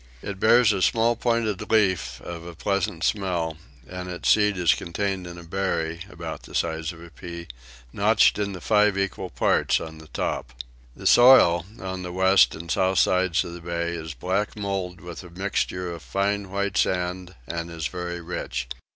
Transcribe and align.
It 0.23 0.39
bears 0.39 0.73
a 0.73 0.81
small 0.81 1.15
pointed 1.15 1.61
leaf 1.69 2.19
of 2.21 2.43
a 2.43 2.55
pleasant 2.55 3.03
smell, 3.03 3.57
and 3.87 4.09
its 4.09 4.29
seed 4.29 4.57
is 4.57 4.73
contained 4.73 5.27
in 5.27 5.37
a 5.37 5.43
berry, 5.43 5.99
about 6.09 6.41
the 6.41 6.55
size 6.55 6.91
of 6.91 7.03
a 7.03 7.11
pea, 7.11 7.45
notched 7.93 8.39
into 8.39 8.61
five 8.61 8.97
equal 8.97 9.29
parts 9.29 9.79
on 9.79 9.99
the 9.99 10.07
top. 10.07 10.53
The 10.95 11.05
soil 11.05 11.67
on 11.79 12.01
the 12.01 12.11
west 12.11 12.55
and 12.55 12.71
south 12.71 12.97
sides 12.97 13.43
of 13.43 13.53
the 13.53 13.61
bay 13.61 13.89
is 13.91 14.15
black 14.15 14.55
mould 14.55 15.01
with 15.01 15.21
a 15.23 15.29
mixture 15.29 15.91
of 15.91 16.01
fine 16.01 16.49
white 16.49 16.77
sand 16.77 17.35
and 17.45 17.69
is 17.69 17.85
very 17.85 18.21
rich. 18.21 18.67